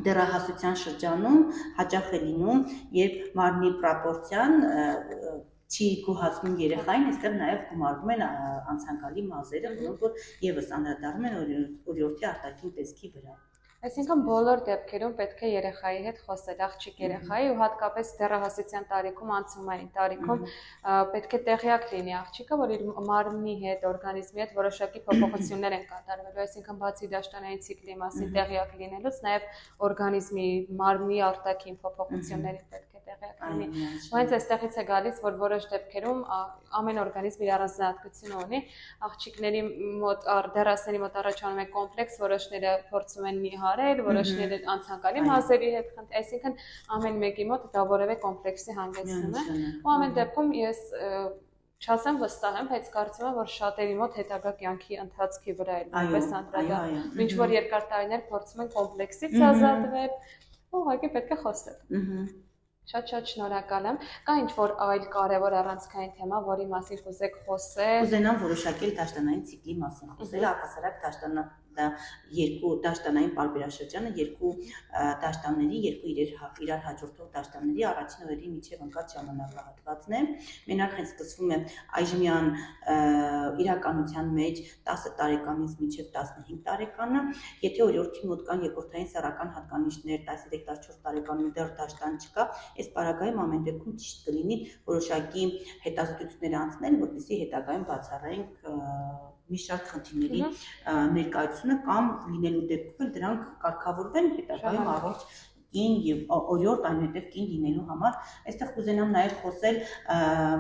դերահասության 0.05 0.75
շրջանում 0.77 1.37
հաճախ 1.77 2.09
է 2.13 2.19
լինում, 2.23 2.59
երբ 2.97 3.37
մարմնի 3.39 3.71
պրոպորցիան 3.81 4.57
չի 5.67 5.87
գոհացնում 6.05 6.59
երեխային, 6.61 7.07
այստեղ 7.11 7.33
նաև 7.39 7.63
գումարվում 7.71 8.13
են 8.13 8.23
անցանկալի 8.27 9.25
մազերը, 9.31 9.73
որոնք 9.81 10.05
որ 10.05 10.21
եւս 10.45 10.71
անդրադառնում 10.77 11.27
են 11.31 11.37
օրիորդի 11.93 12.29
արտաքին 12.31 12.75
տեսքի 12.77 13.11
վրա։ 13.17 13.35
Այսինքն 13.85 14.21
բոլոր 14.25 14.61
դեպքերում 14.67 15.11
պետք 15.17 15.41
է 15.45 15.49
երեխայի 15.51 15.99
հետ 16.05 16.21
խոսել, 16.25 16.61
աղջիկ 16.65 17.01
երեխայի 17.03 17.49
ու 17.51 17.57
հատկապես 17.59 18.13
դեռահասության 18.21 18.87
տարիքում, 18.93 19.33
անցումային 19.37 19.91
տարիքում 19.97 20.41
պետք 21.13 21.35
է 21.37 21.41
տեղյակ 21.49 21.85
լինի 21.93 22.15
աղջիկը, 22.21 22.59
որ 22.63 22.73
իր 22.77 22.83
մարմնի 23.11 23.55
հետ, 23.67 23.87
օրգանիզմի 23.91 24.43
հետ 24.43 24.57
որոշակի 24.57 25.03
փոփոխություններ 25.07 25.77
են 25.77 25.87
կատարվելու, 25.93 26.43
այսինքն 26.47 26.83
բացի 26.83 27.11
դաշտանային 27.13 27.65
ցիկլի 27.69 27.99
մասին 28.01 28.35
տեղյակ 28.41 28.77
լինելուց, 28.81 29.23
նաև 29.29 29.49
օրգանիզմի 29.89 30.51
մարմնի 30.81 31.25
արտաքին 31.31 31.81
փոփոխությունների 31.85 32.63
պետք 32.73 32.96
է 32.96 32.96
տեղյակ 33.07 33.41
լինի։ 33.47 33.85
Հենց 34.13 34.33
այստեղից 34.37 34.77
է 34.77 34.83
գալիս, 34.91 35.21
որ 35.23 35.37
որոշ 35.41 35.67
դեպքերում 35.71 36.19
ամեն 36.79 36.99
օրգանիզմ 37.03 37.45
իր 37.47 37.51
առանձնահատկությունը 37.57 38.37
ունի։ 38.43 38.59
Աղջիկների 39.07 39.61
մոտ 40.03 40.27
դեռասների 40.57 41.01
մոտ 41.03 41.17
առաջանում 41.23 41.61
է 41.63 41.67
կոմպլեքս, 41.77 42.19
որոշները 42.27 42.75
փորձում 42.91 43.27
են 43.31 43.41
նիհարել, 43.47 44.03
որոշները 44.07 44.61
անցանկալի 44.75 45.25
մազերի 45.27 45.73
հետ 45.77 45.91
խնդիր, 45.97 46.21
այսինքն 46.21 46.57
ամեն 46.97 47.19
մեկի 47.23 47.49
մոտ 47.51 47.67
դա 47.77 47.83
որևէ 47.97 48.15
կոմպլեքսի 48.27 48.77
հանգեցնում 48.77 49.37
է։ 49.37 49.45
Ու 49.87 49.93
ամեն 49.97 50.17
դեպքում 50.17 50.55
ես 50.57 50.81
չասեմ 51.77 52.15
վստահ 52.17 52.55
եմ, 52.57 52.69
բայց 52.71 52.87
կարծում 52.93 53.25
եմ, 53.27 53.35
որ 53.37 53.49
շատերի 53.53 53.97
մոտ 53.99 54.15
հետագա 54.17 54.53
կյանքի 54.61 54.97
ընթացքի 55.03 55.53
վրա 55.59 55.75
է 55.77 55.83
նույնպես 55.91 56.31
անդրադառնում։ 56.39 57.21
Ինչ 57.25 57.29
որ 57.41 57.53
երկար 57.53 57.85
տարիներ 57.91 58.23
փորձում 58.31 58.63
են 58.65 58.71
կոմպլեքսից 58.77 59.37
ազատվել, 59.51 60.17
ուղղակի 60.81 61.11
պետք 61.17 61.35
է 61.37 61.39
խոսել։ 61.45 61.77
Ահա 62.01 62.25
Շատ-շատ 62.87 63.31
շնորհակալ 63.33 63.87
եմ։ 63.89 63.97
Կա 64.27 64.33
ինչ-որ 64.41 64.73
այլ 64.87 65.07
կարևոր 65.15 65.55
առանցքային 65.61 66.11
թեմա, 66.19 66.37
որի 66.47 66.67
մասին 66.71 67.01
կուզեք 67.03 67.39
խոսել։ 67.47 67.97
Կուզենամ 68.05 68.37
որոշակել 68.47 68.93
դաշտանային 68.99 69.41
ցիկլի 69.49 69.75
մասին 69.83 70.13
խոսել, 70.19 70.45
առհասարակ 70.51 71.01
դաշտանա 71.07 71.43
դա 71.77 71.87
երկու 72.37 72.71
դաշտանային 72.85 73.33
բարբերաշրջանը 73.37 74.11
երկու 74.17 74.51
դաշտանների, 75.23 75.81
երկու 75.87 76.11
իրար 76.13 76.61
իրար 76.67 76.81
հաջորդող 76.87 77.29
դաշտանների 77.37 77.85
առաջին 77.91 78.27
օրերի 78.27 78.49
միջև 78.53 78.83
ընկած 78.87 79.15
ժամանակահատվածն 79.17 80.15
է։ 80.17 80.21
Մենակ 80.71 80.95
հենց 80.97 81.13
սկսվում 81.13 81.53
է 81.55 81.59
այժմյան 82.01 82.49
իրականության 83.63 84.31
մեջ 84.37 84.61
10 84.91 85.07
տարեկանից 85.21 85.75
մինչև 85.81 86.11
15 86.17 86.61
տարեկանը, 86.67 87.23
եթե 87.67 87.83
օրիորդի 87.87 88.31
մոտ 88.31 88.43
կան 88.49 88.65
երկրորդային 88.67 89.09
սեռական 89.13 89.53
հատկանիշներ 89.57 90.21
13-14 90.27 91.01
տարեկանում 91.07 91.53
դեռ 91.57 91.73
դաշտան 91.81 92.19
չկա, 92.27 92.47
այս 92.81 92.91
պարագայում 92.97 93.41
ամեն 93.45 93.65
դեպքում 93.69 93.97
ճիշտ 94.03 94.27
կլինի 94.27 94.59
որոշակի 94.91 95.47
հետազոտություններ 95.87 96.59
անցնել, 96.63 97.01
որպեսզի 97.07 97.41
հետագայում 97.43 97.89
բացառենք 97.91 98.63
մի 99.51 99.59
շարք 99.63 99.91
խնդիրների 99.91 100.41
ներկայությունը 101.17 101.77
կամ 101.87 102.09
լինելու 102.31 102.63
դեպքում 102.71 103.11
դրանք 103.17 103.45
կարգավորվեն 103.65 104.33
հետագայում 104.37 104.89
առողջ 104.95 105.27
կին 105.77 105.97
եւ 106.07 106.35
օրիորդ 106.37 106.87
այնուհետեւ 106.91 107.27
կին 107.37 107.49
լինելու 107.53 107.85
համար 107.91 108.17
այստեղ 108.51 108.71
կուզենամ 108.77 109.13
նաեւ 109.17 109.35
խոսել 109.43 109.79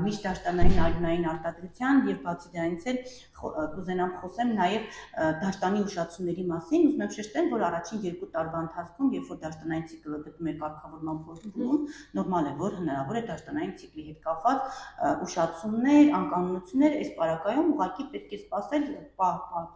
միշտ 0.07 0.27
դաշտանային 0.27 0.81
արյունային 0.87 1.27
արտադրության 1.33 2.03
եւ 2.11 2.21
բացի 2.27 2.53
դրանից 2.57 2.87
էլ 2.91 3.01
կուզենամ 3.37 4.13
խոսեմ 4.21 4.51
նաեւ 4.57 4.99
դաշտանի 5.41 5.81
ուշացումների 5.87 6.45
մասին 6.51 6.85
ուզում 6.87 7.03
եմ 7.05 7.11
շեշտել 7.17 7.49
որ 7.53 7.65
առաջին 7.67 8.01
երկու 8.07 8.29
տարվա 8.33 8.61
ընթացքում 8.65 9.11
երբ 9.17 9.31
որ 9.31 9.39
դաշտանային 9.43 9.85
ցիկլը 9.91 10.19
գտնում 10.27 10.49
է 10.51 10.53
կարգավորման 10.61 11.19
փոխում 11.27 11.83
նորմալ 12.17 12.47
է 12.47 12.53
որ 12.61 12.77
հնարավոր 12.77 13.19
է 13.21 13.23
դաշտանային 13.27 13.73
ցիկլի 13.81 14.05
հետ 14.07 14.19
կապված 14.27 14.81
ուշացումներ 15.27 16.11
անկանոնություններ 16.17 16.97
այս 16.97 17.11
պարակայում 17.17 17.71
ուղղակի 17.77 18.07
պետք 18.15 18.33
է 18.37 18.41
սпасել 18.41 18.87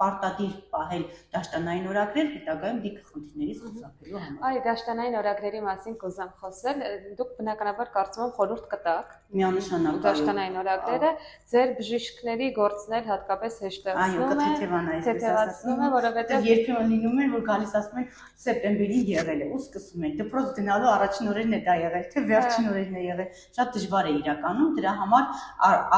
պարտադիր 0.02 0.56
պահել 0.74 1.06
դաշտանային 1.36 1.90
օրագրեր 1.92 2.32
հետագայում 2.36 2.82
դիք 2.86 3.00
խնդիրներից 3.12 3.62
խուսափելու 3.68 4.24
համար 4.26 4.50
այ 4.52 4.62
դաշտանային 4.72 5.20
օր 5.22 5.31
օրագրերի 5.32 5.62
մասին 5.64 5.96
կուզեմ 6.02 6.32
խոսել, 6.42 6.82
դուք 7.18 7.30
բնականաբար 7.40 7.90
կարծում 7.96 8.24
եմ 8.26 8.32
խորհուրդ 8.36 8.66
կտաք 8.72 9.12
միանշանակ 9.32 10.00
դաշտանային 10.06 10.58
օրագրերը 10.62 11.12
ձեր 11.52 11.72
բժիշկների 11.80 12.48
գործնել 12.58 13.06
հատկապես 13.12 13.60
հեշտացնում 13.66 14.42
է, 14.42 14.98
թեթևացնում 15.08 15.82
է, 15.82 15.90
որովհետև 15.96 16.48
երբեմն 16.52 16.92
լինում 16.92 17.22
է, 17.22 17.28
որ 17.32 17.46
գալիս 17.48 17.76
ասում 17.80 18.02
են 18.02 18.08
սեպտեմբերին 18.42 19.06
եղել 19.12 19.42
է, 19.42 19.50
ու 19.52 19.62
սկսում 19.62 20.06
են 20.12 20.16
դպրոց 20.22 20.52
գնալու 20.60 20.92
առաջին 20.92 21.32
օրերն 21.32 21.56
է 21.56 21.62
դա 21.68 21.76
եղել, 21.82 22.06
թե 22.12 22.26
վերջին 22.32 22.68
հա։ 22.68 22.72
օրերն 22.72 22.98
է 23.02 23.04
եղել։ 23.08 23.42
Շատ 23.56 23.76
դժվար 23.78 24.10
է 24.12 24.16
իրականում, 24.22 24.72
դրա 24.82 24.94
համար 25.02 25.26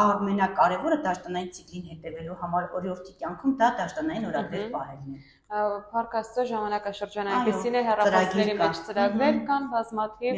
ամենակարևորը 0.04 1.00
դաշտանային 1.08 1.54
ցիկլին 1.58 1.88
հետևելու 1.94 2.40
համար 2.44 2.70
օրիորդի 2.82 3.16
կյանքում 3.24 3.56
դա 3.64 3.72
դաշտանային 3.82 4.30
օրագրեր 4.34 4.70
պահելն 4.78 5.18
է 5.18 5.24
Փարք 5.54 6.14
Աստծո 6.18 6.44
ժամանակաշրջան 6.50 7.28
այնպեսին 7.30 7.76
է 7.78 7.82
հեռախոսների 7.86 8.54
մեջ 8.60 8.78
ծրագրեր 8.88 9.36
կան 9.50 9.66
բազմաթիվ։ 9.74 10.38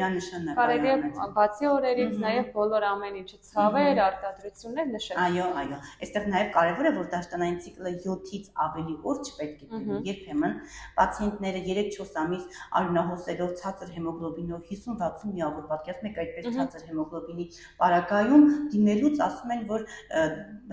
Կարելի 0.58 0.90
է 0.92 0.96
բացի 1.38 1.70
օրերից 1.72 2.16
նաև 2.24 2.50
բոլոր 2.56 2.86
ամեն 2.90 3.16
ինչը 3.22 3.40
ցավեր, 3.48 4.02
արտադրություններ 4.06 4.90
նշել։ 4.96 5.22
Այո, 5.26 5.46
այո։ 5.62 5.78
Այստեղ 6.06 6.28
նաև 6.34 6.50
կարևոր 6.58 6.90
է, 6.90 6.92
որ 6.98 7.08
դաշտանային 7.16 7.60
ցիկլը 7.64 7.94
7-ից 8.06 8.50
ավելի 8.66 8.96
օր 9.06 9.22
չպետք 9.24 9.64
է 9.64 9.70
տևի։ 9.72 10.02
Երբեմն 10.10 10.58
պացիենտները 11.00 11.64
3-4 11.70 12.20
ամիս 12.26 12.44
արյունահոսելով 12.76 13.56
ցածր 13.62 13.96
հեմոգլոբինով 13.96 14.68
50-60 14.74 15.32
միավոր 15.36 15.66
պատկերացնում 15.72 16.12
եք 16.12 16.22
այդպես 16.26 16.60
ցածր 16.60 16.86
հեմոգլոբինի 16.92 17.48
պարագայում 17.80 18.46
դիմելուց 18.76 19.24
ասում 19.30 19.56
են, 19.56 19.66
որ 19.72 19.88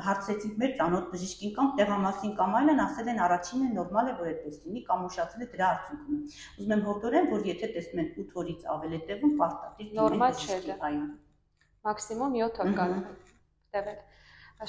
հարցրեցինք 0.03 0.61
մեր 0.62 0.77
ծանոթ 0.83 1.09
բժիշկին 1.12 1.57
կամ 1.57 1.73
տեղամասին 1.79 2.37
կամ 2.43 2.55
այլն, 2.62 2.83
ասել 2.83 3.11
են 3.12 3.23
առաջինը 3.27 3.73
նորմալ 3.77 4.09
է, 4.09 4.15
որ 4.23 4.32
այդպես 4.33 4.61
լինի 4.67 4.85
կամ 4.89 5.05
ուշացել 5.09 5.45
է 5.47 5.51
դրա 5.53 5.73
արդյունքում։ 5.73 6.23
Ուզում 6.59 6.75
եմ 6.77 6.87
հորդորեմ, 6.89 7.29
որ 7.33 7.45
եթե 7.53 7.73
տեսնում 7.77 8.03
են 8.03 8.09
8 8.23 8.41
օրից 8.43 8.65
ավել 8.77 8.97
է 8.97 9.03
տևում, 9.11 9.35
պարտադիր 9.43 9.93
նորմալ 10.03 10.41
չէ 10.43 10.59
դա։ 10.69 10.79
Այո։ 10.89 11.05
Մաքսիմում 11.89 12.41
7 12.43 12.65
օր 12.65 12.97
է 12.97 13.03
տևել։ 13.77 14.01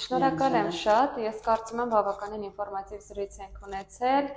Շնորհակալ 0.02 0.56
եմ 0.58 0.70
շատ։ 0.74 1.18
Ես 1.22 1.42
կարծում 1.46 1.82
եմ 1.84 1.92
բավականին 1.94 2.46
ինֆորմատիվ 2.48 3.02
զրույց 3.08 3.36
ենք 3.44 3.60
ունեցել։ 3.68 4.30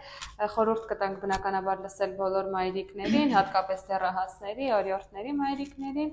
Խորհուրդ 0.55 0.83
կտանք 0.91 1.23
բնականաբար 1.23 1.81
լսել 1.87 2.13
բոլոր 2.19 2.51
մայրիկներին, 2.57 3.33
հատկապես 3.37 3.87
դեռահասների, 3.93 4.69
օրիորդների 4.81 5.33
մայրիկներին։ 5.41 6.13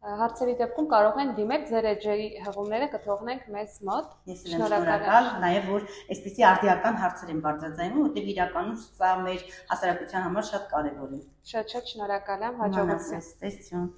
Հարցերի 0.00 0.52
դեպքում 0.58 0.86
կարող 0.90 1.18
են 1.22 1.32
դիմել 1.36 1.64
ձեր 1.70 1.86
էջերի 1.90 2.28
հղումները 2.44 2.86
կթողնենք 2.94 3.42
մեզ 3.56 3.74
մոտ։ 3.88 4.14
Ես 4.30 4.44
եմ 4.48 4.62
շնորհակալ, 4.62 5.28
նաև 5.42 5.68
որ 5.72 5.84
այսպեսի 6.14 6.46
արդիական 6.50 7.00
հարցեր 7.02 7.32
են 7.34 7.42
բարձրացնում, 7.46 8.00
որտեղ 8.06 8.30
իրականում 8.34 8.78
սա 8.86 9.10
մեր 9.26 9.44
հասարակության 9.74 10.26
համար 10.28 10.48
շատ 10.52 10.68
կարևոր 10.72 11.16
է։ 11.18 11.20
Շատ 11.52 11.74
շատ 11.76 11.92
շնորհակալ 11.92 12.46
եմ, 12.48 12.56
հաջողություն։ 12.64 13.28
Տեսություն։ 13.44 13.90